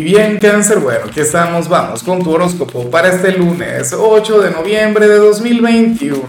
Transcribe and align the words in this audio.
Y 0.00 0.02
bien, 0.02 0.38
cáncer, 0.38 0.78
bueno, 0.78 1.00
aquí 1.10 1.20
estamos, 1.20 1.68
vamos 1.68 2.02
con 2.02 2.22
tu 2.22 2.32
horóscopo 2.32 2.90
para 2.90 3.08
este 3.08 3.32
lunes 3.32 3.92
8 3.92 4.40
de 4.40 4.50
noviembre 4.50 5.06
de 5.06 5.16
2021. 5.16 6.22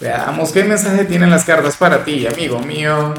Veamos 0.00 0.52
qué 0.52 0.64
mensaje 0.64 1.04
tienen 1.04 1.28
las 1.28 1.44
cartas 1.44 1.76
para 1.76 2.02
ti, 2.02 2.26
amigo 2.26 2.60
mío. 2.60 3.12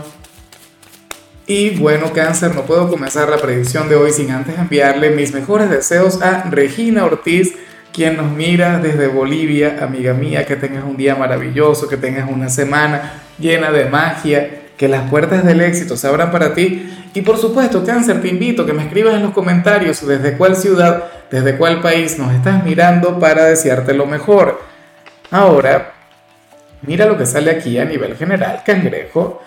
Y 1.46 1.78
bueno, 1.78 2.12
cáncer, 2.14 2.56
no 2.56 2.64
puedo 2.64 2.90
comenzar 2.90 3.30
la 3.30 3.38
predicción 3.38 3.88
de 3.88 3.96
hoy 3.96 4.12
sin 4.12 4.32
antes 4.32 4.58
enviarle 4.58 5.12
mis 5.12 5.32
mejores 5.36 5.70
deseos 5.70 6.20
a 6.20 6.50
Regina 6.50 7.06
Ortiz, 7.06 7.54
quien 7.94 8.18
nos 8.18 8.32
mira 8.32 8.80
desde 8.80 9.06
Bolivia, 9.06 9.78
amiga 9.84 10.16
mía, 10.16 10.48
que 10.48 10.56
tengas 10.56 10.84
un 10.84 10.98
día 10.98 11.14
maravilloso, 11.14 11.88
que 11.88 11.98
tengas 11.98 12.28
una 12.28 12.50
semana 12.50 13.22
llena 13.38 13.70
de 13.70 13.86
magia, 13.86 14.65
que 14.78 14.88
las 14.88 15.10
puertas 15.10 15.46
del 15.46 15.62
éxito 15.62 15.96
se 15.98 16.08
abran 16.08 16.32
para 16.32 16.54
ti 16.54 16.92
y 17.16 17.22
por 17.22 17.38
supuesto, 17.38 17.86
cáncer, 17.86 18.22
te 18.22 18.28
invito 18.28 18.66
que 18.66 18.74
me 18.74 18.84
escribas 18.84 19.16
en 19.16 19.24
los 19.24 19.32
comentarios 19.32 20.06
desde 20.06 20.36
cuál 20.36 20.58
ciudad, 20.58 21.06
desde 21.32 21.56
cuál 21.56 21.80
país 21.80 22.20
nos 22.20 22.34
estás 22.34 22.62
mirando 22.66 23.20
para 23.20 23.46
desearte 23.46 23.94
lo 23.94 24.06
mejor. 24.06 24.62
Ahora, 25.32 25.94
mira 26.82 27.06
lo 27.06 27.18
que 27.18 27.26
sale 27.26 27.52
aquí 27.52 27.80
a 27.80 27.86
nivel 27.86 28.18
general, 28.18 28.64
cangrejo. 28.66 29.42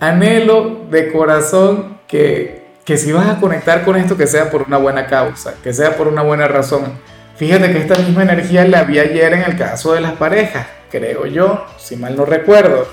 Anhelo 0.00 0.86
de 0.90 1.12
corazón 1.12 1.98
que, 2.08 2.64
que 2.86 2.96
si 2.96 3.12
vas 3.12 3.28
a 3.28 3.40
conectar 3.40 3.84
con 3.84 3.96
esto, 3.96 4.16
que 4.16 4.26
sea 4.26 4.50
por 4.50 4.62
una 4.62 4.78
buena 4.78 5.06
causa, 5.06 5.52
que 5.62 5.74
sea 5.74 5.98
por 5.98 6.08
una 6.08 6.22
buena 6.22 6.48
razón. 6.48 6.98
Fíjate 7.36 7.72
que 7.72 7.78
esta 7.78 7.98
misma 7.98 8.22
energía 8.22 8.66
la 8.66 8.84
vi 8.84 9.00
ayer 9.00 9.34
en 9.34 9.42
el 9.42 9.58
caso 9.58 9.92
de 9.92 10.00
las 10.00 10.12
parejas, 10.12 10.66
creo 10.90 11.26
yo, 11.26 11.66
si 11.76 11.96
mal 11.96 12.16
no 12.16 12.24
recuerdo 12.24 12.88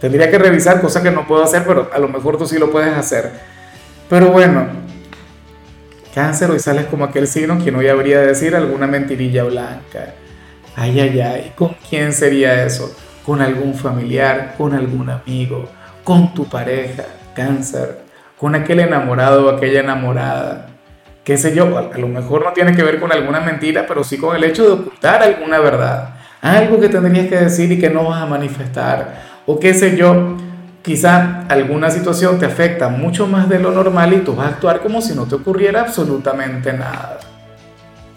Tendría 0.00 0.30
que 0.30 0.38
revisar, 0.38 0.80
cosa 0.80 1.02
que 1.02 1.10
no 1.10 1.26
puedo 1.26 1.42
hacer, 1.42 1.64
pero 1.66 1.90
a 1.92 1.98
lo 1.98 2.08
mejor 2.08 2.36
tú 2.36 2.46
sí 2.46 2.58
lo 2.58 2.70
puedes 2.70 2.94
hacer. 2.94 3.32
Pero 4.08 4.28
bueno, 4.28 4.66
cáncer, 6.14 6.50
hoy 6.50 6.58
sales 6.58 6.86
como 6.86 7.04
aquel 7.04 7.26
signo 7.26 7.62
que 7.62 7.72
no 7.72 7.78
habría 7.78 8.20
de 8.20 8.26
decir 8.26 8.54
alguna 8.54 8.86
mentirilla 8.86 9.44
blanca. 9.44 10.14
Ay, 10.76 11.00
ay, 11.00 11.20
ay, 11.20 11.52
¿con 11.56 11.76
quién 11.88 12.12
sería 12.12 12.64
eso? 12.64 12.94
¿Con 13.24 13.40
algún 13.40 13.74
familiar? 13.74 14.54
¿Con 14.58 14.74
algún 14.74 15.08
amigo? 15.08 15.68
¿Con 16.02 16.34
tu 16.34 16.46
pareja? 16.46 17.04
Cáncer. 17.34 18.00
¿Con 18.38 18.54
aquel 18.54 18.80
enamorado 18.80 19.46
o 19.46 19.50
aquella 19.50 19.80
enamorada? 19.80 20.68
qué 21.24 21.38
sé 21.38 21.54
yo, 21.56 21.78
a 21.78 21.98
lo 21.98 22.08
mejor 22.08 22.44
no 22.44 22.52
tiene 22.52 22.76
que 22.76 22.82
ver 22.82 23.00
con 23.00 23.10
alguna 23.10 23.40
mentira, 23.40 23.86
pero 23.88 24.04
sí 24.04 24.18
con 24.18 24.36
el 24.36 24.44
hecho 24.44 24.64
de 24.64 24.72
ocultar 24.72 25.22
alguna 25.22 25.58
verdad. 25.58 26.10
Algo 26.42 26.78
que 26.78 26.90
tendrías 26.90 27.28
que 27.28 27.36
decir 27.36 27.72
y 27.72 27.78
que 27.78 27.88
no 27.88 28.04
vas 28.04 28.22
a 28.22 28.26
manifestar 28.26 29.33
o 29.46 29.60
qué 29.60 29.74
sé 29.74 29.96
yo, 29.96 30.36
quizá 30.82 31.44
alguna 31.48 31.90
situación 31.90 32.38
te 32.38 32.46
afecta 32.46 32.88
mucho 32.88 33.26
más 33.26 33.48
de 33.48 33.58
lo 33.58 33.72
normal 33.72 34.12
y 34.12 34.18
tú 34.18 34.34
vas 34.34 34.46
a 34.46 34.50
actuar 34.50 34.80
como 34.80 35.00
si 35.00 35.14
no 35.14 35.24
te 35.26 35.34
ocurriera 35.34 35.82
absolutamente 35.82 36.72
nada. 36.72 37.18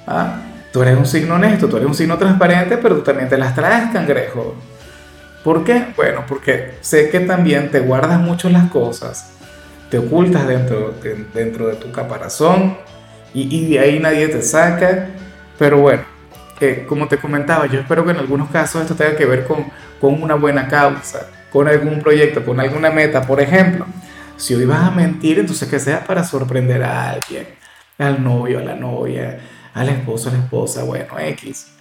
¿Ah? 0.05 0.41
Tú 0.71 0.81
eres 0.81 0.97
un 0.97 1.05
signo 1.05 1.35
honesto, 1.35 1.67
tú 1.67 1.77
eres 1.77 1.87
un 1.87 1.95
signo 1.95 2.17
transparente, 2.17 2.77
pero 2.77 2.97
tú 2.97 3.01
también 3.01 3.29
te 3.29 3.37
las 3.37 3.55
traes, 3.55 3.91
cangrejo. 3.91 4.55
¿Por 5.43 5.63
qué? 5.63 5.87
Bueno, 5.95 6.23
porque 6.27 6.75
sé 6.81 7.09
que 7.09 7.21
también 7.21 7.71
te 7.71 7.79
guardas 7.79 8.19
mucho 8.19 8.49
las 8.49 8.69
cosas, 8.69 9.31
te 9.89 9.97
ocultas 9.97 10.45
dentro 10.47 11.67
de, 11.67 11.75
tu 11.75 11.91
caparazón 11.91 12.77
y, 13.33 13.55
y 13.55 13.69
de 13.69 13.79
ahí 13.79 13.99
nadie 13.99 14.27
te 14.27 14.41
saca. 14.41 15.07
Pero 15.57 15.79
bueno, 15.79 16.03
como 16.87 17.07
te 17.07 17.17
comentaba, 17.17 17.67
yo 17.67 17.79
espero 17.79 18.03
que 18.03 18.11
en 18.11 18.17
algunos 18.17 18.49
casos 18.49 18.81
esto 18.81 18.95
tenga 18.95 19.15
que 19.15 19.25
ver 19.25 19.45
con, 19.45 19.65
con 19.99 20.21
una 20.21 20.35
buena 20.35 20.67
causa, 20.67 21.27
con 21.51 21.67
algún 21.67 22.01
proyecto, 22.01 22.43
con 22.45 22.59
alguna 22.59 22.89
meta. 22.89 23.21
Por 23.21 23.41
ejemplo, 23.41 23.85
si 24.35 24.53
hoy 24.53 24.65
vas 24.65 24.83
a 24.83 24.91
mentir, 24.91 25.39
entonces 25.39 25.67
que 25.67 25.79
sea 25.79 26.03
para 26.03 26.23
sorprender 26.23 26.83
a 26.83 27.09
alguien, 27.11 27.47
al 27.97 28.23
novio, 28.23 28.59
a 28.59 28.63
la 28.63 28.75
novia, 28.75 29.39
al 29.73 29.89
esposo, 29.89 30.29
a 30.29 30.33
la 30.33 30.39
esposa, 30.39 30.83
bueno, 30.83 31.19
X, 31.19 31.73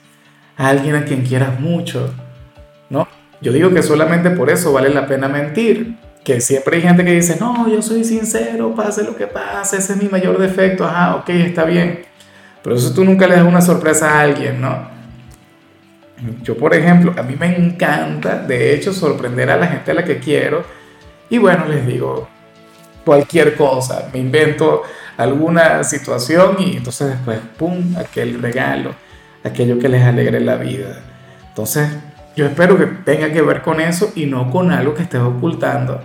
a 0.57 0.69
alguien 0.69 0.97
a 0.97 1.05
quien 1.05 1.23
quieras 1.23 1.59
mucho, 1.61 2.15
¿no? 2.91 3.09
Yo 3.41 3.53
digo 3.53 3.71
que 3.71 3.83
solamente 3.83 4.31
por 4.31 4.51
eso 4.51 4.73
vale 4.73 4.89
la 4.89 5.07
pena 5.07 5.29
mentir. 5.29 5.99
Que 6.25 6.41
siempre 6.41 6.79
hay 6.79 6.83
gente 6.83 7.05
que 7.05 7.13
dice, 7.13 7.37
no, 7.39 7.69
yo 7.69 7.81
soy 7.81 8.03
sincero, 8.03 8.75
pase 8.75 9.05
lo 9.05 9.15
que 9.15 9.29
pase, 9.29 9.77
ese 9.77 9.93
es 9.93 10.03
mi 10.03 10.09
mayor 10.09 10.39
defecto, 10.39 10.85
ajá, 10.85 11.15
ok, 11.15 11.29
está 11.29 11.65
bien 11.65 12.07
pero 12.67 12.75
eso 12.75 12.93
tú 12.93 13.05
nunca 13.05 13.29
le 13.29 13.37
das 13.37 13.45
una 13.45 13.61
sorpresa 13.61 14.11
a 14.11 14.23
alguien, 14.23 14.61
¿no? 14.61 14.89
Yo, 16.43 16.57
por 16.57 16.75
ejemplo, 16.75 17.15
a 17.17 17.23
mí 17.23 17.37
me 17.39 17.55
encanta, 17.57 18.39
de 18.39 18.75
hecho, 18.75 18.93
sorprender 18.93 19.51
a 19.51 19.57
la 19.57 19.67
gente 19.67 19.91
a 19.91 19.95
la 19.95 20.05
que 20.05 20.19
quiero. 20.19 20.65
Y 21.29 21.39
bueno, 21.39 21.67
les 21.67 21.87
digo 21.87 22.29
cualquier 23.05 23.55
cosa, 23.55 24.09
me 24.13 24.19
invento 24.19 24.83
alguna 25.17 25.85
situación 25.85 26.57
y 26.59 26.77
entonces 26.77 27.09
después, 27.09 27.39
¡pum!, 27.57 27.97
aquel 27.97 28.41
regalo, 28.43 28.95
aquello 29.45 29.79
que 29.79 29.89
les 29.89 30.03
alegre 30.03 30.41
la 30.41 30.57
vida. 30.57 31.03
Entonces, 31.49 31.89
yo 32.35 32.47
espero 32.47 32.77
que 32.77 32.87
tenga 32.87 33.33
que 33.33 33.43
ver 33.43 33.63
con 33.63 33.81
eso 33.81 34.13
y 34.15 34.27
no 34.27 34.51
con 34.51 34.71
algo 34.71 34.95
que 34.95 35.03
estés 35.03 35.21
ocultando, 35.21 36.03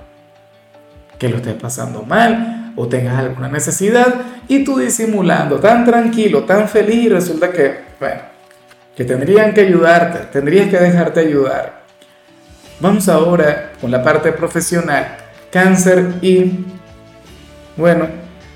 que 1.18 1.30
lo 1.30 1.38
estés 1.38 1.56
pasando 1.56 2.04
mal 2.04 2.74
o 2.76 2.88
tengas 2.88 3.18
alguna 3.18 3.48
necesidad 3.48 4.22
y 4.48 4.64
tú 4.64 4.78
disimulando 4.78 5.60
tan 5.60 5.86
tranquilo, 5.86 6.44
tan 6.44 6.70
feliz 6.70 7.12
resulta 7.12 7.52
que, 7.52 7.80
bueno, 8.00 8.22
tendrían 9.04 9.54
que 9.54 9.62
ayudarte, 9.62 10.20
tendrías 10.32 10.70
que 10.70 10.78
dejarte 10.78 11.22
ayudar. 11.22 11.82
Vamos 12.80 13.08
ahora 13.10 13.74
con 13.80 13.92
la 13.92 14.04
parte 14.04 14.32
profesional, 14.32 15.18
cáncer 15.52 16.16
y, 16.22 16.66
bueno, 17.78 18.08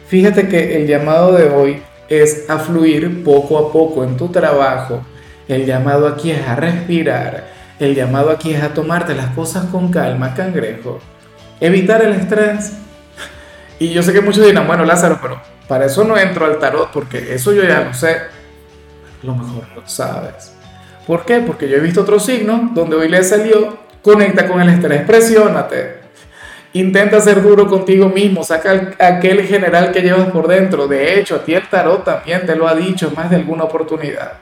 fíjate 0.08 0.48
que 0.48 0.78
el 0.78 0.88
llamado 0.88 1.34
de 1.34 1.50
hoy 1.50 1.82
es 2.10 2.50
a 2.50 2.58
fluir 2.58 3.24
poco 3.24 3.58
a 3.58 3.72
poco 3.72 4.04
en 4.04 4.18
tu 4.18 4.30
trabajo, 4.30 5.06
el 5.48 5.66
llamado 5.66 6.08
aquí 6.08 6.32
es 6.32 6.48
a 6.48 6.56
respirar, 6.56 7.46
el 7.80 7.94
llamado 7.94 8.32
aquí 8.32 8.54
es 8.54 8.64
a 8.64 8.74
tomarte 8.74 9.14
las 9.14 9.28
cosas 9.36 9.66
con 9.66 9.92
calma, 9.92 10.34
cangrejo, 10.34 11.00
evitar 11.60 12.04
el 12.04 12.14
estrés, 12.14 12.74
y 13.80 13.90
yo 13.90 14.02
sé 14.02 14.12
que 14.12 14.22
muchos 14.22 14.46
dirán, 14.46 14.68
bueno, 14.68 14.86
Lázaro, 14.86 15.20
pero 15.22 15.40
para 15.68 15.86
eso 15.86 16.04
no 16.04 16.18
entro 16.18 16.46
al 16.46 16.60
tarot, 16.60 16.92
porque 16.92 17.34
eso 17.34 17.54
yo 17.54 17.64
ya 17.64 17.82
lo 17.82 17.94
sé. 17.94 18.35
Lo 19.26 19.36
mejor 19.36 19.64
lo 19.76 19.88
sabes. 19.88 20.54
¿Por 21.08 21.26
qué? 21.26 21.40
Porque 21.40 21.68
yo 21.68 21.78
he 21.78 21.80
visto 21.80 22.02
otro 22.02 22.20
signo 22.20 22.72
donde 22.74 22.96
hoy 22.96 23.10
le 23.10 23.24
salió, 23.24 23.78
conecta 24.02 24.48
con 24.48 24.62
el 24.62 24.70
estrés, 24.70 25.02
presiónate. 25.02 26.06
Intenta 26.74 27.22
ser 27.22 27.42
duro 27.42 27.68
contigo 27.68 28.10
mismo, 28.10 28.44
saca 28.44 28.92
aquel 29.00 29.42
general 29.44 29.92
que 29.92 30.02
llevas 30.02 30.30
por 30.30 30.48
dentro. 30.48 30.88
De 30.88 31.20
hecho, 31.20 31.36
a 31.36 31.44
ti 31.44 31.54
el 31.54 31.68
tarot 31.70 32.04
también 32.04 32.46
te 32.46 32.56
lo 32.56 32.68
ha 32.68 32.76
dicho 32.76 33.12
más 33.16 33.30
de 33.30 33.38
alguna 33.38 33.64
oportunidad. 33.64 34.34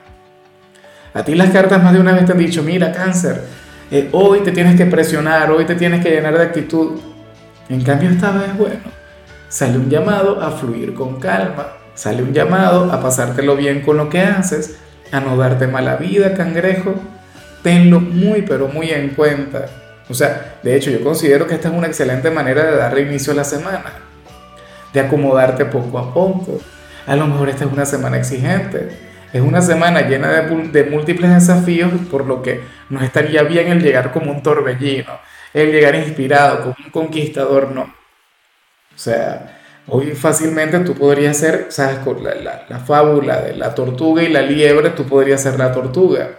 A 1.13 1.23
ti 1.23 1.35
las 1.35 1.51
cartas 1.51 1.81
más 1.83 1.93
de 1.93 1.99
una 1.99 2.13
vez 2.13 2.25
te 2.25 2.31
han 2.31 2.39
dicho, 2.39 2.63
mira 2.63 2.91
cáncer, 2.91 3.43
eh, 3.91 4.09
hoy 4.13 4.39
te 4.39 4.51
tienes 4.51 4.75
que 4.75 4.87
presionar, 4.87 5.51
hoy 5.51 5.65
te 5.65 5.75
tienes 5.75 6.03
que 6.03 6.09
llenar 6.09 6.35
de 6.35 6.43
actitud. 6.43 6.99
En 7.69 7.83
cambio 7.83 8.09
esta 8.09 8.31
vez, 8.31 8.57
bueno, 8.57 9.03
Sale 9.53 9.77
un 9.77 9.87
llamado 9.87 10.41
a 10.41 10.49
fluir 10.49 10.95
con 10.95 11.19
calma, 11.19 11.73
sale 11.95 12.23
un 12.23 12.33
llamado 12.33 12.91
a 12.91 13.01
pasártelo 13.01 13.55
bien 13.55 13.81
con 13.81 13.97
lo 13.97 14.09
que 14.09 14.21
haces, 14.21 14.77
a 15.11 15.19
no 15.19 15.37
darte 15.37 15.67
mala 15.67 15.95
vida, 15.95 16.33
cangrejo. 16.33 16.95
Tenlo 17.61 17.99
muy, 17.99 18.41
pero 18.41 18.67
muy 18.67 18.89
en 18.89 19.09
cuenta. 19.09 19.67
O 20.09 20.13
sea, 20.13 20.57
de 20.63 20.75
hecho 20.75 20.91
yo 20.91 21.03
considero 21.03 21.47
que 21.47 21.55
esta 21.55 21.69
es 21.69 21.73
una 21.73 21.87
excelente 21.87 22.29
manera 22.29 22.65
de 22.65 22.77
dar 22.77 22.97
inicio 22.99 23.33
a 23.33 23.37
la 23.37 23.43
semana, 23.43 23.93
de 24.91 24.99
acomodarte 24.99 25.65
poco 25.65 25.97
a 25.97 26.13
poco. 26.13 26.59
A 27.07 27.15
lo 27.15 27.27
mejor 27.27 27.49
esta 27.49 27.65
es 27.65 27.71
una 27.71 27.85
semana 27.85 28.17
exigente, 28.17 28.89
es 29.31 29.41
una 29.41 29.61
semana 29.61 30.01
llena 30.01 30.29
de, 30.29 30.69
de, 30.69 30.89
múltiples 30.89 31.33
desafíos, 31.33 31.91
por 32.11 32.25
lo 32.25 32.41
que 32.41 32.61
no 32.89 33.01
estaría 33.01 33.43
bien 33.43 33.67
el 33.69 33.81
llegar 33.81 34.11
como 34.11 34.31
un 34.31 34.43
torbellino, 34.43 35.19
el 35.53 35.71
llegar 35.71 35.95
inspirado, 35.95 36.61
como 36.61 36.75
un 36.85 36.91
conquistador, 36.91 37.71
no. 37.71 37.83
O 37.83 38.97
sea, 38.97 39.62
hoy 39.87 40.11
fácilmente 40.11 40.79
tú 40.79 40.93
podrías 40.93 41.37
ser, 41.37 41.67
¿sabes? 41.69 41.97
Con 41.99 42.23
la, 42.23 42.33
la, 42.67 42.79
fábula 42.79 43.41
de 43.41 43.55
la 43.55 43.75
tortuga 43.75 44.23
y 44.23 44.29
la 44.29 44.41
liebre, 44.41 44.91
tú 44.91 45.05
podrías 45.05 45.41
ser 45.41 45.57
la 45.57 45.71
tortuga. 45.71 46.29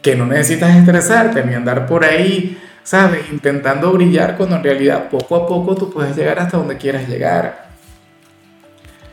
Que 0.00 0.16
no 0.16 0.26
necesitas 0.26 0.76
estresarte 0.76 1.44
ni 1.44 1.54
andar 1.54 1.86
por 1.86 2.04
ahí, 2.04 2.60
¿sabes? 2.82 3.30
Intentando 3.30 3.92
brillar 3.92 4.36
cuando 4.36 4.56
en 4.56 4.64
realidad 4.64 5.08
poco 5.08 5.36
a 5.36 5.46
poco 5.46 5.76
tú 5.76 5.92
puedes 5.92 6.16
llegar 6.16 6.38
hasta 6.38 6.56
donde 6.56 6.76
quieras 6.76 7.08
llegar. 7.08 7.66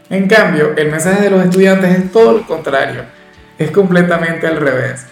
En 0.09 0.27
cambio, 0.27 0.73
el 0.75 0.89
mensaje 0.89 1.23
de 1.23 1.29
los 1.29 1.43
estudiantes 1.43 1.97
es 1.97 2.11
todo 2.11 2.33
lo 2.33 2.47
contrario. 2.47 3.03
Es 3.57 3.69
completamente 3.71 4.47
al 4.47 4.57
revés. 4.57 5.05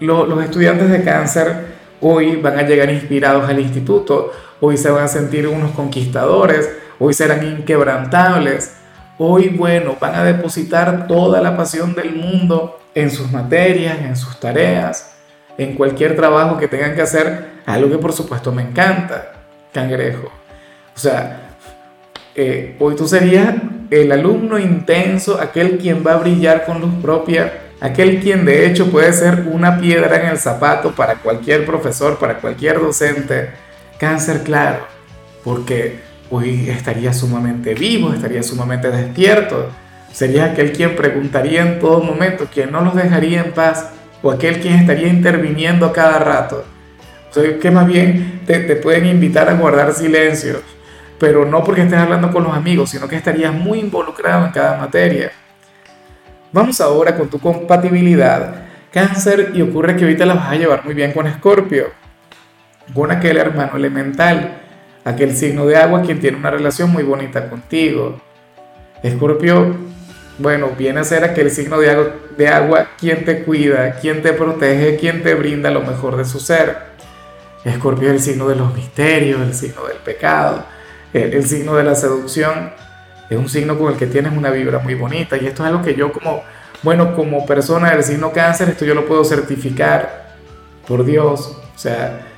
los 0.00 0.44
estudiantes 0.44 0.90
de 0.90 1.02
cáncer 1.02 1.76
hoy 2.00 2.36
van 2.36 2.58
a 2.58 2.62
llegar 2.62 2.90
inspirados 2.90 3.48
al 3.48 3.60
instituto 3.60 4.32
hoy 4.60 4.76
se 4.76 4.90
van 4.90 5.04
a 5.04 5.08
sentir 5.08 5.46
unos 5.46 5.72
conquistadores, 5.72 6.70
hoy 6.98 7.14
serán 7.14 7.46
inquebrantables, 7.46 8.76
hoy, 9.18 9.48
bueno, 9.48 9.96
van 10.00 10.14
a 10.14 10.24
depositar 10.24 11.06
toda 11.06 11.40
la 11.40 11.56
pasión 11.56 11.94
del 11.94 12.14
mundo 12.14 12.78
en 12.94 13.10
sus 13.10 13.30
materias, 13.30 13.98
en 14.00 14.16
sus 14.16 14.38
tareas, 14.40 15.14
en 15.58 15.74
cualquier 15.74 16.16
trabajo 16.16 16.58
que 16.58 16.68
tengan 16.68 16.94
que 16.94 17.02
hacer, 17.02 17.56
algo 17.66 17.90
que 17.90 17.98
por 17.98 18.12
supuesto 18.12 18.52
me 18.52 18.62
encanta, 18.62 19.32
cangrejo. 19.72 20.30
O 20.94 20.98
sea, 20.98 21.56
eh, 22.34 22.76
hoy 22.78 22.96
tú 22.96 23.06
serías 23.08 23.54
el 23.90 24.12
alumno 24.12 24.58
intenso, 24.58 25.40
aquel 25.40 25.78
quien 25.78 26.04
va 26.06 26.14
a 26.14 26.16
brillar 26.16 26.64
con 26.64 26.80
luz 26.80 26.94
propia, 27.00 27.60
aquel 27.80 28.20
quien 28.20 28.44
de 28.44 28.66
hecho 28.66 28.90
puede 28.90 29.12
ser 29.12 29.46
una 29.50 29.78
piedra 29.78 30.20
en 30.20 30.28
el 30.28 30.38
zapato 30.38 30.94
para 30.94 31.16
cualquier 31.16 31.64
profesor, 31.64 32.18
para 32.18 32.38
cualquier 32.38 32.80
docente. 32.80 33.50
Cáncer, 33.98 34.42
claro, 34.42 34.86
porque 35.42 36.00
hoy 36.30 36.68
estaría 36.70 37.12
sumamente 37.12 37.74
vivo, 37.74 38.12
estaría 38.12 38.42
sumamente 38.42 38.90
despierto. 38.90 39.70
Sería 40.12 40.46
aquel 40.46 40.72
quien 40.72 40.96
preguntaría 40.96 41.62
en 41.62 41.78
todo 41.78 42.00
momento, 42.00 42.46
quien 42.52 42.72
no 42.72 42.80
los 42.80 42.94
dejaría 42.94 43.40
en 43.40 43.52
paz, 43.52 43.90
o 44.22 44.30
aquel 44.30 44.60
quien 44.60 44.74
estaría 44.74 45.08
interviniendo 45.08 45.92
cada 45.92 46.18
rato. 46.18 46.64
O 47.30 47.34
sea, 47.34 47.58
que 47.58 47.70
más 47.70 47.86
bien 47.86 48.42
te, 48.46 48.60
te 48.60 48.76
pueden 48.76 49.06
invitar 49.06 49.48
a 49.48 49.54
guardar 49.54 49.92
silencio, 49.92 50.60
pero 51.18 51.44
no 51.44 51.62
porque 51.62 51.82
estés 51.82 51.98
hablando 51.98 52.32
con 52.32 52.44
los 52.44 52.54
amigos, 52.54 52.90
sino 52.90 53.08
que 53.08 53.16
estarías 53.16 53.52
muy 53.52 53.80
involucrado 53.80 54.46
en 54.46 54.52
cada 54.52 54.78
materia. 54.78 55.32
Vamos 56.52 56.80
ahora 56.80 57.14
con 57.16 57.28
tu 57.28 57.38
compatibilidad. 57.38 58.64
Cáncer, 58.90 59.52
y 59.54 59.60
ocurre 59.60 59.96
que 59.96 60.04
ahorita 60.04 60.24
la 60.24 60.34
vas 60.34 60.50
a 60.50 60.54
llevar 60.54 60.82
muy 60.84 60.94
bien 60.94 61.12
con 61.12 61.26
Escorpio, 61.26 61.88
con 62.94 63.10
aquel 63.10 63.36
hermano 63.36 63.76
elemental 63.76 64.62
aquel 65.06 65.36
signo 65.36 65.66
de 65.66 65.76
agua 65.76 66.02
quien 66.02 66.18
tiene 66.18 66.36
una 66.36 66.50
relación 66.50 66.90
muy 66.90 67.04
bonita 67.04 67.48
contigo. 67.48 68.20
Escorpio, 69.04 69.76
bueno, 70.38 70.70
viene 70.76 70.98
a 70.98 71.04
ser 71.04 71.22
aquel 71.22 71.52
signo 71.52 71.78
de 71.78 71.90
agua, 71.90 72.10
de 72.36 72.48
agua 72.48 72.88
quien 72.98 73.24
te 73.24 73.44
cuida, 73.44 73.92
quien 74.00 74.20
te 74.20 74.32
protege, 74.32 74.96
quien 74.96 75.22
te 75.22 75.34
brinda 75.34 75.70
lo 75.70 75.82
mejor 75.82 76.16
de 76.16 76.24
su 76.24 76.40
ser. 76.40 76.76
Escorpio 77.64 78.08
es 78.08 78.14
el 78.14 78.20
signo 78.20 78.48
de 78.48 78.56
los 78.56 78.74
misterios, 78.74 79.40
el 79.40 79.54
signo 79.54 79.86
del 79.86 79.98
pecado, 79.98 80.64
el, 81.12 81.34
el 81.34 81.46
signo 81.46 81.76
de 81.76 81.84
la 81.84 81.94
seducción. 81.94 82.72
Es 83.30 83.38
un 83.38 83.48
signo 83.48 83.78
con 83.78 83.92
el 83.92 83.98
que 83.98 84.08
tienes 84.08 84.36
una 84.36 84.50
vibra 84.50 84.80
muy 84.80 84.94
bonita 84.94 85.36
y 85.36 85.46
esto 85.46 85.62
es 85.62 85.68
algo 85.68 85.82
que 85.82 85.94
yo 85.94 86.12
como, 86.12 86.42
bueno, 86.82 87.14
como 87.14 87.46
persona 87.46 87.92
del 87.92 88.02
signo 88.02 88.32
cáncer, 88.32 88.70
esto 88.70 88.84
yo 88.84 88.94
lo 88.94 89.06
puedo 89.06 89.24
certificar 89.24 90.34
por 90.88 91.04
Dios. 91.04 91.58
O 91.74 91.78
sea, 91.78 92.35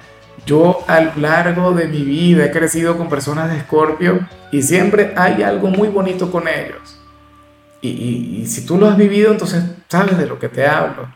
yo 0.48 0.82
a 0.86 1.00
lo 1.02 1.12
largo 1.16 1.72
de 1.72 1.86
mi 1.88 2.02
vida 2.02 2.46
he 2.46 2.50
crecido 2.50 2.96
con 2.96 3.10
personas 3.10 3.50
de 3.50 3.58
Escorpio 3.58 4.26
y 4.50 4.62
siempre 4.62 5.12
hay 5.14 5.42
algo 5.42 5.68
muy 5.68 5.88
bonito 5.88 6.32
con 6.32 6.48
ellos. 6.48 6.98
Y, 7.82 8.44
si 8.46 8.64
tú 8.64 8.78
lo 8.78 8.88
has 8.88 8.96
vivido, 8.96 9.30
entonces 9.30 9.62
sabes 9.88 10.16
de 10.16 10.26
lo 10.26 10.38
que 10.38 10.48
te 10.48 10.66
hablo. 10.66 11.06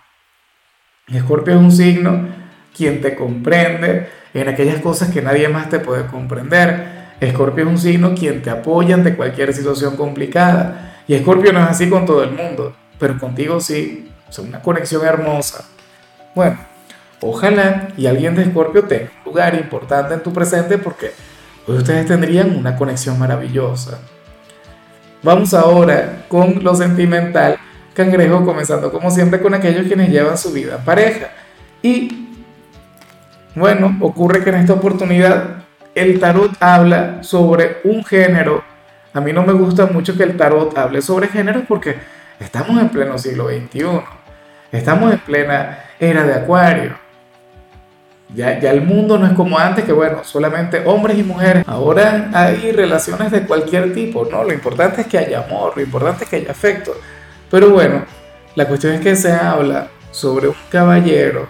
Escorpio 1.08 1.54
es 1.54 1.60
un 1.60 1.72
signo 1.72 2.28
quien 2.76 3.00
te 3.00 3.16
comprende 3.16 4.10
en 4.34 4.48
aquellas 4.48 4.80
cosas 4.80 5.10
que 5.10 5.22
nadie 5.22 5.48
más 5.48 5.70
te 5.70 5.80
puede 5.80 6.06
comprender. 6.06 7.14
Escorpio 7.18 7.64
es 7.64 7.70
un 7.70 7.78
signo 7.78 8.14
quien 8.14 8.42
te 8.42 8.50
apoya 8.50 8.94
ante 8.94 9.16
cualquier 9.16 9.54
situación 9.54 9.96
complicada. 9.96 11.00
Y 11.08 11.14
Escorpio 11.14 11.54
no 11.54 11.60
es 11.60 11.70
así 11.70 11.88
con 11.88 12.04
todo 12.04 12.22
el 12.22 12.32
mundo, 12.32 12.76
pero 12.98 13.18
contigo 13.18 13.60
sí. 13.60 14.10
Es 14.28 14.38
una 14.38 14.60
conexión 14.60 15.04
hermosa. 15.06 15.64
Bueno, 16.34 16.58
Ojalá 17.22 17.88
y 17.96 18.06
alguien 18.06 18.34
de 18.34 18.42
Escorpio 18.42 18.82
tenga 18.82 19.10
un 19.24 19.32
lugar 19.32 19.54
importante 19.54 20.14
en 20.14 20.22
tu 20.24 20.32
presente 20.32 20.76
porque 20.76 21.12
hoy 21.68 21.76
ustedes 21.76 22.04
tendrían 22.06 22.56
una 22.56 22.76
conexión 22.76 23.16
maravillosa. 23.16 24.00
Vamos 25.22 25.54
ahora 25.54 26.24
con 26.26 26.64
lo 26.64 26.74
sentimental, 26.74 27.58
cangrejo, 27.94 28.44
comenzando 28.44 28.90
como 28.90 29.08
siempre 29.08 29.40
con 29.40 29.54
aquellos 29.54 29.86
quienes 29.86 30.10
llevan 30.10 30.36
su 30.36 30.52
vida 30.52 30.76
en 30.76 30.84
pareja. 30.84 31.30
Y 31.80 32.28
bueno, 33.54 33.98
ocurre 34.00 34.42
que 34.42 34.50
en 34.50 34.56
esta 34.56 34.72
oportunidad 34.72 35.62
el 35.94 36.18
tarot 36.18 36.56
habla 36.58 37.22
sobre 37.22 37.82
un 37.84 38.04
género. 38.04 38.64
A 39.14 39.20
mí 39.20 39.32
no 39.32 39.44
me 39.44 39.52
gusta 39.52 39.86
mucho 39.86 40.16
que 40.16 40.24
el 40.24 40.36
tarot 40.36 40.76
hable 40.76 41.00
sobre 41.00 41.28
géneros 41.28 41.62
porque 41.68 41.98
estamos 42.40 42.80
en 42.80 42.88
pleno 42.88 43.16
siglo 43.16 43.48
XXI. 43.48 44.00
Estamos 44.72 45.12
en 45.12 45.20
plena 45.20 45.84
era 46.00 46.24
de 46.24 46.34
Acuario. 46.34 47.01
Ya, 48.34 48.58
ya, 48.58 48.70
el 48.70 48.80
mundo 48.80 49.18
no 49.18 49.26
es 49.26 49.32
como 49.34 49.58
antes, 49.58 49.84
que 49.84 49.92
bueno, 49.92 50.24
solamente 50.24 50.82
hombres 50.86 51.18
y 51.18 51.22
mujeres. 51.22 51.64
Ahora 51.66 52.30
hay 52.32 52.72
relaciones 52.72 53.30
de 53.30 53.42
cualquier 53.46 53.92
tipo, 53.92 54.26
¿no? 54.30 54.42
Lo 54.42 54.52
importante 54.52 55.02
es 55.02 55.06
que 55.06 55.18
haya 55.18 55.44
amor, 55.44 55.74
lo 55.76 55.82
importante 55.82 56.24
es 56.24 56.30
que 56.30 56.36
haya 56.36 56.50
afecto. 56.50 56.92
Pero 57.50 57.70
bueno, 57.70 58.04
la 58.54 58.66
cuestión 58.66 58.94
es 58.94 59.00
que 59.00 59.14
se 59.16 59.32
habla 59.32 59.88
sobre 60.10 60.48
un 60.48 60.56
caballero 60.70 61.48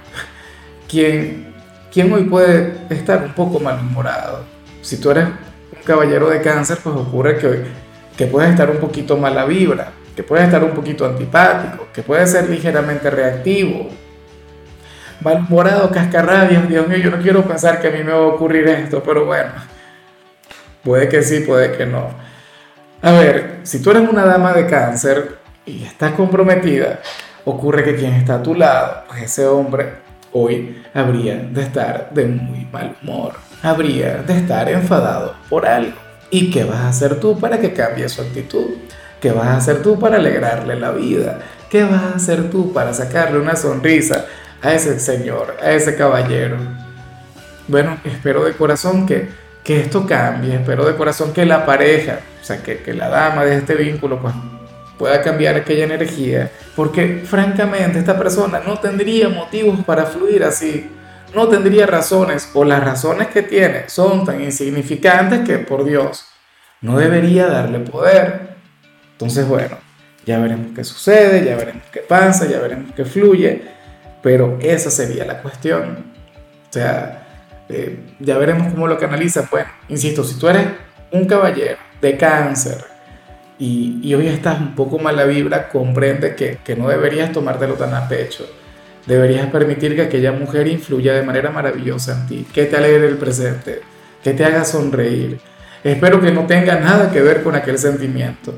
quien, 0.88 1.54
quien 1.92 2.12
hoy 2.12 2.24
puede 2.24 2.72
estar 2.90 3.22
un 3.22 3.32
poco 3.32 3.60
malhumorado. 3.60 4.44
Si 4.80 5.00
tú 5.00 5.12
eres 5.12 5.26
un 5.26 5.82
caballero 5.84 6.28
de 6.30 6.40
cáncer, 6.40 6.78
pues 6.82 6.96
ocurre 6.96 7.38
que 7.38 7.82
que 8.16 8.26
puedes 8.26 8.50
estar 8.50 8.70
un 8.70 8.76
poquito 8.76 9.16
mala 9.16 9.44
vibra, 9.44 9.92
que 10.14 10.22
puedes 10.22 10.44
estar 10.44 10.62
un 10.62 10.72
poquito 10.72 11.06
antipático, 11.06 11.88
que 11.92 12.02
puedes 12.02 12.30
ser 12.30 12.48
ligeramente 12.48 13.10
reactivo, 13.10 13.88
malhumorado, 15.22 15.90
cascarrabias, 15.90 16.68
Dios 16.68 16.86
mío, 16.88 16.98
yo 16.98 17.10
no 17.10 17.18
quiero 17.18 17.44
pensar 17.44 17.80
que 17.80 17.88
a 17.88 17.90
mí 17.90 18.02
me 18.02 18.12
va 18.12 18.18
a 18.18 18.26
ocurrir 18.26 18.66
esto, 18.68 19.02
pero 19.02 19.24
bueno, 19.26 19.50
puede 20.82 21.08
que 21.08 21.22
sí, 21.22 21.40
puede 21.40 21.76
que 21.76 21.86
no. 21.86 22.10
A 23.02 23.12
ver, 23.12 23.60
si 23.62 23.82
tú 23.82 23.90
eres 23.90 24.08
una 24.08 24.24
dama 24.24 24.52
de 24.52 24.66
cáncer 24.66 25.38
y 25.66 25.84
estás 25.84 26.12
comprometida, 26.12 27.00
ocurre 27.44 27.84
que 27.84 27.96
quien 27.96 28.12
está 28.14 28.36
a 28.36 28.42
tu 28.42 28.54
lado, 28.54 29.04
pues 29.08 29.22
ese 29.22 29.46
hombre 29.46 29.94
hoy 30.32 30.82
habría 30.94 31.36
de 31.36 31.62
estar 31.62 32.10
de 32.12 32.26
muy 32.26 32.66
mal 32.72 32.96
humor, 33.02 33.34
habría 33.62 34.18
de 34.18 34.36
estar 34.38 34.68
enfadado 34.68 35.34
por 35.48 35.66
algo. 35.66 35.96
¿Y 36.30 36.50
qué 36.50 36.64
vas 36.64 36.80
a 36.80 36.88
hacer 36.88 37.20
tú 37.20 37.38
para 37.38 37.60
que 37.60 37.72
cambie 37.72 38.08
su 38.08 38.22
actitud? 38.22 38.70
¿Qué 39.20 39.30
vas 39.30 39.46
a 39.46 39.56
hacer 39.56 39.82
tú 39.82 39.98
para 39.98 40.16
alegrarle 40.16 40.76
la 40.76 40.90
vida? 40.90 41.38
¿Qué 41.70 41.84
vas 41.84 42.02
a 42.02 42.14
hacer 42.16 42.50
tú 42.50 42.72
para 42.72 42.94
sacarle 42.94 43.38
una 43.38 43.54
sonrisa 43.54 44.26
a 44.62 44.72
ese 44.72 44.98
señor, 45.00 45.56
a 45.62 45.72
ese 45.72 45.96
caballero. 45.96 46.56
Bueno, 47.68 47.98
espero 48.04 48.44
de 48.44 48.52
corazón 48.52 49.06
que, 49.06 49.28
que 49.64 49.80
esto 49.80 50.06
cambie, 50.06 50.54
espero 50.54 50.84
de 50.84 50.94
corazón 50.94 51.32
que 51.32 51.44
la 51.44 51.66
pareja, 51.66 52.20
o 52.40 52.44
sea, 52.44 52.62
que, 52.62 52.78
que 52.78 52.94
la 52.94 53.08
dama 53.08 53.44
de 53.44 53.56
este 53.56 53.74
vínculo, 53.74 54.20
pues 54.20 54.34
pueda 54.98 55.20
cambiar 55.20 55.56
aquella 55.56 55.84
energía, 55.84 56.50
porque 56.76 57.22
francamente 57.24 57.98
esta 57.98 58.16
persona 58.16 58.60
no 58.64 58.78
tendría 58.78 59.28
motivos 59.28 59.80
para 59.84 60.06
fluir 60.06 60.44
así, 60.44 60.88
no 61.34 61.48
tendría 61.48 61.86
razones, 61.86 62.50
o 62.54 62.64
las 62.64 62.84
razones 62.84 63.28
que 63.28 63.42
tiene 63.42 63.88
son 63.88 64.24
tan 64.24 64.40
insignificantes 64.40 65.40
que, 65.40 65.58
por 65.58 65.84
Dios, 65.84 66.26
no 66.82 66.98
debería 66.98 67.46
darle 67.46 67.80
poder. 67.80 68.56
Entonces, 69.12 69.46
bueno, 69.48 69.78
ya 70.26 70.38
veremos 70.38 70.68
qué 70.74 70.84
sucede, 70.84 71.44
ya 71.44 71.56
veremos 71.56 71.84
qué 71.90 72.00
pasa, 72.00 72.46
ya 72.46 72.60
veremos 72.60 72.92
qué 72.94 73.04
fluye. 73.04 73.62
Pero 74.22 74.58
esa 74.60 74.90
sería 74.90 75.24
la 75.24 75.42
cuestión. 75.42 76.04
O 76.68 76.72
sea, 76.72 77.26
eh, 77.68 77.98
ya 78.20 78.38
veremos 78.38 78.72
cómo 78.72 78.86
lo 78.86 78.98
canaliza. 78.98 79.48
Bueno, 79.50 79.68
insisto, 79.88 80.24
si 80.24 80.38
tú 80.38 80.48
eres 80.48 80.66
un 81.10 81.26
caballero 81.26 81.78
de 82.00 82.16
cáncer 82.16 82.84
y, 83.58 84.00
y 84.02 84.14
hoy 84.14 84.28
estás 84.28 84.60
un 84.60 84.74
poco 84.74 84.98
mala 84.98 85.24
vibra, 85.24 85.68
comprende 85.68 86.34
que, 86.34 86.58
que 86.64 86.76
no 86.76 86.88
deberías 86.88 87.32
tomártelo 87.32 87.74
tan 87.74 87.94
a 87.94 88.08
pecho. 88.08 88.46
Deberías 89.06 89.50
permitir 89.50 89.96
que 89.96 90.02
aquella 90.02 90.30
mujer 90.32 90.68
influya 90.68 91.12
de 91.12 91.22
manera 91.22 91.50
maravillosa 91.50 92.12
en 92.12 92.26
ti, 92.28 92.46
que 92.52 92.66
te 92.66 92.76
alegre 92.76 93.08
el 93.08 93.16
presente, 93.16 93.80
que 94.22 94.32
te 94.32 94.44
haga 94.44 94.64
sonreír. 94.64 95.40
Espero 95.82 96.20
que 96.20 96.30
no 96.30 96.46
tenga 96.46 96.78
nada 96.78 97.10
que 97.10 97.20
ver 97.20 97.42
con 97.42 97.56
aquel 97.56 97.78
sentimiento. 97.78 98.54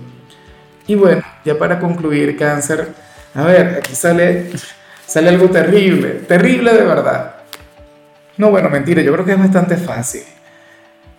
Y 0.87 0.97
bueno, 0.97 1.23
ya 1.47 1.57
para 1.57 1.79
concluir, 1.81 2.37
cáncer, 2.37 2.89
a 3.35 3.45
ver, 3.45 3.79
aquí 3.79 3.95
sale 3.95 4.51
sale 5.07 5.29
algo 5.29 5.49
terrible, 5.51 6.11
terrible 6.27 6.73
de 6.73 6.85
verdad. 6.85 7.35
No, 8.37 8.51
bueno, 8.51 8.69
mentira, 8.69 9.03
yo 9.03 9.13
creo 9.13 9.25
que 9.25 9.33
es 9.33 9.39
bastante 9.39 9.77
fácil. 9.77 10.25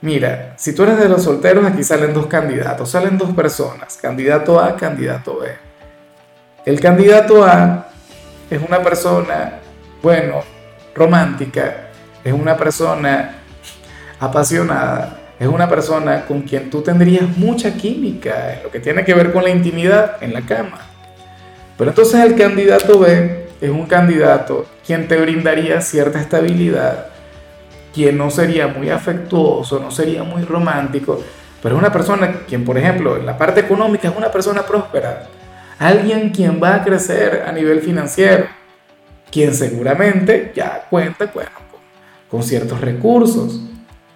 Mira, 0.01 0.54
si 0.58 0.75
tú 0.75 0.84
eres 0.84 1.00
de 1.00 1.10
los 1.10 1.24
solteros, 1.24 1.65
aquí 1.65 1.84
salen 1.84 2.13
dos 2.13 2.27
candidatos, 2.27 2.92
salen 2.92 3.18
dos 3.18 3.34
personas, 3.34 3.98
candidato 4.01 4.60
A, 4.60 4.75
candidato 4.75 5.39
B. 5.39 5.50
El 6.65 6.80
candidato 6.80 7.44
A 7.44 7.88
es 8.50 8.62
una 8.62 8.84
persona, 8.84 9.60
bueno, 10.01 10.44
romántica, 10.94 11.88
es 12.24 12.34
una 12.34 12.58
persona 12.58 13.36
apasionada, 14.20 15.20
es 15.39 15.48
una 15.48 15.70
persona 15.70 16.25
con 16.25 16.42
quien 16.42 16.70
tú 16.70 16.82
tendrías 16.82 17.38
mucha 17.38 17.74
química 17.74 18.54
en 18.54 18.63
lo 18.63 18.72
que 18.72 18.80
tiene 18.80 19.06
que 19.06 19.13
ver 19.13 19.32
con 19.32 19.44
la 19.44 19.50
intimidad 19.50 20.22
en 20.22 20.34
la 20.34 20.42
cama. 20.42 20.80
Pero 21.77 21.92
entonces 21.92 22.20
el 22.22 22.36
candidato 22.36 23.00
B 23.00 23.45
es 23.65 23.72
un 23.72 23.86
candidato 23.86 24.65
quien 24.86 25.07
te 25.07 25.17
brindaría 25.17 25.81
cierta 25.81 26.19
estabilidad, 26.19 27.07
quien 27.93 28.17
no 28.17 28.29
sería 28.29 28.67
muy 28.67 28.89
afectuoso, 28.89 29.79
no 29.79 29.91
sería 29.91 30.24
muy 30.24 30.43
romántico, 30.43 31.22
pero 31.62 31.75
es 31.75 31.79
una 31.79 31.91
persona 31.91 32.41
quien, 32.48 32.63
por 32.63 32.77
ejemplo, 32.77 33.17
en 33.17 33.25
la 33.25 33.38
parte 33.38 33.62
económica 33.62 34.07
es 34.07 34.15
una 34.15 34.31
persona 34.31 34.63
próspera, 34.63 35.27
alguien 35.79 36.29
quien 36.29 36.62
va 36.62 36.75
a 36.75 36.84
crecer 36.84 37.43
a 37.48 37.51
nivel 37.51 37.81
financiero, 37.81 38.45
quien 39.31 39.53
seguramente 39.53 40.51
ya 40.55 40.86
cuenta 40.89 41.31
con, 41.31 41.43
con 42.29 42.43
ciertos 42.43 42.79
recursos, 42.81 43.60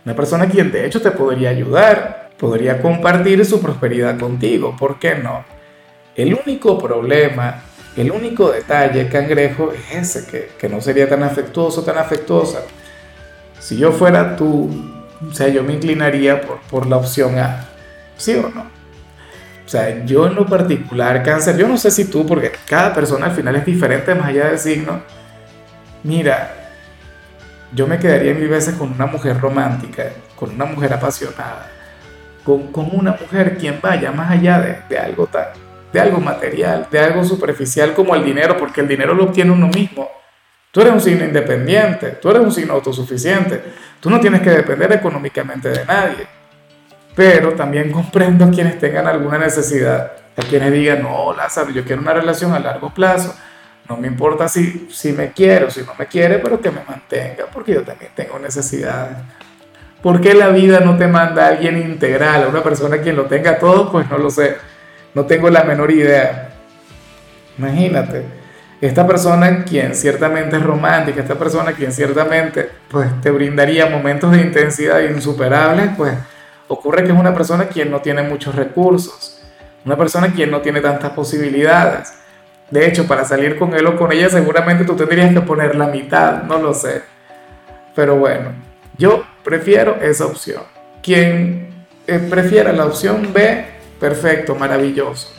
una 0.05 0.15
persona 0.15 0.47
quien 0.47 0.71
de 0.71 0.85
hecho 0.85 1.01
te 1.01 1.11
podría 1.11 1.49
ayudar, 1.49 2.29
podría 2.37 2.81
compartir 2.81 3.45
su 3.45 3.61
prosperidad 3.61 4.17
contigo, 4.17 4.75
¿por 4.77 4.99
qué 4.99 5.15
no? 5.15 5.43
El 6.15 6.33
único 6.33 6.77
problema, 6.77 7.63
el 7.95 8.11
único 8.11 8.51
detalle, 8.51 9.09
cangrejo, 9.09 9.71
es 9.73 10.15
ese, 10.15 10.29
que, 10.29 10.51
que 10.57 10.69
no 10.69 10.81
sería 10.81 11.09
tan 11.09 11.23
afectuoso, 11.23 11.83
tan 11.83 11.97
afectuosa. 11.97 12.61
Si 13.59 13.77
yo 13.77 13.91
fuera 13.91 14.35
tú, 14.35 14.69
o 15.29 15.33
sea, 15.33 15.47
yo 15.49 15.63
me 15.63 15.73
inclinaría 15.73 16.41
por, 16.41 16.59
por 16.61 16.87
la 16.87 16.97
opción 16.97 17.37
A, 17.39 17.67
¿sí 18.15 18.35
o 18.35 18.49
no? 18.49 18.61
O 19.65 19.69
sea, 19.69 20.03
yo 20.05 20.25
en 20.27 20.35
lo 20.35 20.45
particular, 20.45 21.21
cáncer, 21.21 21.57
yo 21.57 21.67
no 21.67 21.77
sé 21.77 21.91
si 21.91 22.05
tú, 22.05 22.25
porque 22.25 22.51
cada 22.67 22.93
persona 22.93 23.27
al 23.27 23.33
final 23.33 23.55
es 23.55 23.65
diferente 23.65 24.15
más 24.15 24.29
allá 24.29 24.47
del 24.47 24.57
signo. 24.57 25.01
Mira, 26.03 26.55
yo 27.73 27.85
me 27.85 27.99
quedaría 27.99 28.33
mil 28.33 28.47
veces 28.47 28.75
con 28.75 28.91
una 28.91 29.05
mujer 29.05 29.39
romántica, 29.39 30.05
con 30.35 30.51
una 30.51 30.65
mujer 30.65 30.93
apasionada, 30.93 31.69
con, 32.43 32.71
con 32.71 32.89
una 32.93 33.11
mujer 33.11 33.57
quien 33.57 33.79
vaya 33.81 34.11
más 34.11 34.31
allá 34.31 34.59
de, 34.59 34.79
de 34.89 34.97
algo 34.97 35.27
tan, 35.27 35.49
de 35.91 35.99
algo 35.99 36.19
material, 36.19 36.87
de 36.91 36.99
algo 36.99 37.23
superficial 37.23 37.93
como 37.93 38.15
el 38.15 38.23
dinero, 38.23 38.57
porque 38.57 38.81
el 38.81 38.87
dinero 38.87 39.13
lo 39.13 39.25
obtiene 39.25 39.51
uno 39.51 39.67
mismo. 39.67 40.09
Tú 40.71 40.81
eres 40.81 40.93
un 40.93 41.01
signo 41.01 41.25
independiente, 41.25 42.11
tú 42.21 42.29
eres 42.29 42.43
un 42.43 42.51
signo 42.51 42.73
autosuficiente, 42.73 43.61
tú 43.99 44.09
no 44.09 44.19
tienes 44.19 44.41
que 44.41 44.51
depender 44.51 44.91
económicamente 44.91 45.69
de 45.69 45.85
nadie. 45.85 46.27
Pero 47.15 47.53
también 47.53 47.91
comprendo 47.91 48.45
a 48.45 48.51
quienes 48.51 48.77
tengan 48.77 49.07
alguna 49.07 49.39
necesidad, 49.39 50.11
a 50.37 50.41
quienes 50.43 50.71
digan, 50.71 51.01
no, 51.01 51.33
Lázaro, 51.33 51.71
yo 51.71 51.83
quiero 51.83 52.01
una 52.01 52.13
relación 52.13 52.53
a 52.53 52.59
largo 52.59 52.93
plazo, 52.93 53.35
no 53.89 53.97
me 53.97 54.07
importa 54.07 54.47
si, 54.47 54.87
si 54.91 55.11
me 55.11 55.31
quiere 55.31 55.65
o 55.65 55.71
si 55.71 55.81
no 55.81 55.95
me 55.97 56.05
quiere, 56.05 56.37
pero 56.37 56.61
que 56.61 56.69
me 56.69 56.83
mantenga, 56.87 57.45
porque 57.51 57.73
yo 57.73 57.81
también 57.81 58.11
tengo 58.15 58.37
necesidades. 58.37 59.17
¿Por 60.03 60.21
qué 60.21 60.35
la 60.35 60.49
vida 60.49 60.79
no 60.79 60.95
te 60.97 61.07
manda 61.07 61.45
a 61.45 61.49
alguien 61.49 61.77
integral, 61.77 62.43
a 62.43 62.47
una 62.47 62.61
persona 62.61 62.99
quien 62.99 63.15
lo 63.15 63.25
tenga 63.25 63.57
todo? 63.57 63.91
Pues 63.91 64.07
no 64.07 64.19
lo 64.19 64.29
sé, 64.29 64.55
no 65.19 65.25
tengo 65.25 65.49
la 65.49 65.63
menor 65.63 65.91
idea. 65.91 66.49
Imagínate, 67.57 68.23
esta 68.79 69.05
persona 69.05 69.65
quien 69.65 69.93
ciertamente 69.93 70.55
es 70.55 70.63
romántica, 70.63 71.19
esta 71.19 71.35
persona 71.35 71.73
quien 71.73 71.91
ciertamente 71.91 72.69
pues, 72.89 73.09
te 73.21 73.29
brindaría 73.29 73.87
momentos 73.87 74.31
de 74.31 74.41
intensidad 74.41 75.01
insuperables, 75.01 75.89
pues 75.97 76.13
ocurre 76.69 77.03
que 77.03 77.11
es 77.11 77.17
una 77.17 77.33
persona 77.33 77.67
quien 77.67 77.91
no 77.91 77.99
tiene 77.99 78.23
muchos 78.23 78.55
recursos, 78.55 79.41
una 79.83 79.97
persona 79.97 80.31
quien 80.31 80.51
no 80.51 80.61
tiene 80.61 80.79
tantas 80.79 81.11
posibilidades 81.11 82.13
de 82.71 82.87
hecho, 82.87 83.07
para 83.07 83.25
salir 83.25 83.57
con 83.57 83.73
él 83.73 83.85
o 83.87 83.97
con 83.97 84.11
ella 84.11 84.29
seguramente 84.29 84.85
tú 84.85 84.95
tendrías 84.95 85.33
que 85.33 85.41
poner 85.41 85.75
la 85.75 85.87
mitad, 85.87 86.43
no 86.43 86.59
lo 86.59 86.73
sé. 86.73 87.01
Pero 87.95 88.17
bueno, 88.17 88.51
yo 88.97 89.23
prefiero 89.43 89.97
esa 90.01 90.27
opción. 90.27 90.61
Quien 91.01 91.69
eh, 92.05 92.19
prefiera 92.29 92.71
la 92.71 92.85
opción 92.85 93.33
B, 93.33 93.65
perfecto, 93.99 94.55
maravilloso. 94.55 95.33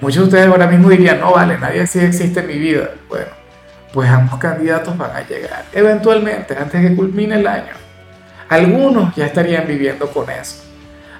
Muchos 0.00 0.22
de 0.22 0.28
ustedes 0.28 0.46
ahora 0.46 0.66
mismo 0.66 0.88
dirían, 0.90 1.20
no 1.20 1.32
vale, 1.32 1.58
nadie 1.58 1.86
sí 1.86 2.00
existe 2.00 2.40
en 2.40 2.46
mi 2.48 2.58
vida. 2.58 2.90
Bueno, 3.08 3.28
pues 3.92 4.10
ambos 4.10 4.38
candidatos 4.40 4.96
van 4.96 5.14
a 5.14 5.26
llegar, 5.26 5.64
eventualmente, 5.72 6.56
antes 6.56 6.82
de 6.82 6.88
que 6.88 6.96
culmine 6.96 7.36
el 7.36 7.46
año. 7.46 7.72
Algunos 8.48 9.14
ya 9.14 9.26
estarían 9.26 9.66
viviendo 9.66 10.10
con 10.10 10.28
eso. 10.28 10.64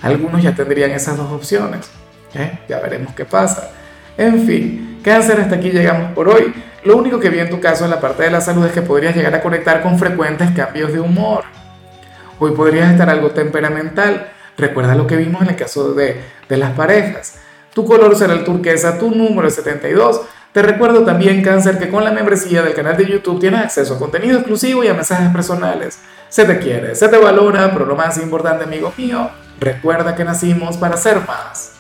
Algunos 0.03 0.43
ya 0.43 0.55
tendrían 0.55 0.91
esas 0.91 1.17
dos 1.17 1.31
opciones. 1.31 1.89
¿eh? 2.35 2.59
Ya 2.69 2.81
veremos 2.81 3.15
qué 3.15 3.25
pasa. 3.25 3.71
En 4.19 4.47
fin, 4.47 5.01
cáncer, 5.03 5.41
hasta 5.41 5.57
aquí 5.57 5.71
llegamos 5.71 6.13
por 6.13 6.29
hoy. 6.29 6.53
Lo 6.85 6.97
único 6.97 7.21
que 7.21 7.31
vi 7.31 7.39
en 7.39 7.49
tu 7.49 7.61
caso 7.61 7.85
en 7.85 7.91
la 7.91 8.01
parte 8.01 8.25
de 8.25 8.31
la 8.31 8.41
salud 8.41 8.67
es 8.67 8.73
que 8.73 8.83
podrías 8.83 9.15
llegar 9.15 9.35
a 9.35 9.41
conectar 9.41 9.83
con 9.83 9.99
frecuentes 9.99 10.51
cambios 10.51 10.93
de 10.93 11.01
humor. 11.01 11.45
Hoy 12.39 12.51
podrías 12.53 12.91
estar 12.91 13.09
algo 13.09 13.31
temperamental. 13.31 14.33
Recuerda 14.57 14.95
lo 14.95 15.07
que 15.07 15.17
vimos 15.17 15.43
en 15.43 15.49
el 15.49 15.57
caso 15.57 15.95
de, 15.95 16.21
de 16.49 16.57
las 16.57 16.73
parejas. 16.73 17.37
Tu 17.75 17.85
color 17.85 18.15
será 18.17 18.35
el 18.35 18.45
turquesa, 18.45 18.99
tu 18.99 19.11
número 19.11 19.49
es 19.49 19.55
72. 19.55 20.21
Te 20.53 20.61
recuerdo 20.61 21.05
también, 21.05 21.43
Cáncer, 21.43 21.79
que 21.79 21.89
con 21.89 22.05
la 22.05 22.13
membresía 22.13 22.63
del 22.63 22.75
canal 22.75 22.97
de 22.97 23.07
YouTube 23.07 23.41
tienes 23.41 23.61
acceso 23.61 23.95
a 23.95 23.99
contenido 23.99 24.37
exclusivo 24.37 24.85
y 24.85 24.89
a 24.89 24.95
mensajes 24.95 25.31
personales. 25.31 25.99
Se 26.29 26.45
te 26.45 26.59
quiere, 26.59 26.95
se 26.95 27.09
te 27.09 27.17
valora, 27.17 27.71
pero 27.73 27.87
lo 27.87 27.97
más 27.97 28.19
importante, 28.19 28.65
amigo 28.65 28.93
mío, 28.99 29.31
recuerda 29.59 30.15
que 30.15 30.25
nacimos 30.25 30.77
para 30.77 30.99
ser 30.99 31.21
más. 31.27 31.71